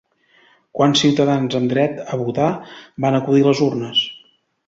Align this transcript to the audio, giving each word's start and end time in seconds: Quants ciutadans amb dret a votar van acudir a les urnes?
Quants 0.77 1.01
ciutadans 1.03 1.57
amb 1.59 1.69
dret 1.75 2.01
a 2.17 2.19
votar 2.23 2.47
van 3.05 3.19
acudir 3.21 3.45
a 3.45 3.49
les 3.51 3.65
urnes? 3.69 4.05